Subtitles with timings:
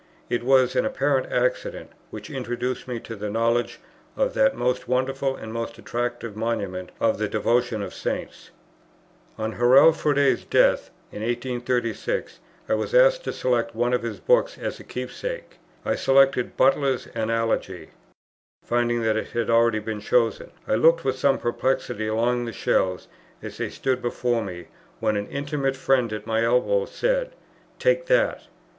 [0.31, 3.79] It was an apparent accident, which introduced me to the knowledge
[4.17, 8.49] of that most wonderful and most attractive monument of the devotion of saints.
[9.37, 14.57] On Hurrell Froude's death, in 1836, I was asked to select one of his books
[14.57, 15.57] as a keepsake.
[15.85, 17.91] I selected Butler's Analogy;
[18.65, 23.07] finding that it had been already chosen, I looked with some perplexity along the shelves
[23.43, 27.33] as they stood before me, when an intimate friend at my elbow said,
[27.77, 28.47] "Take that."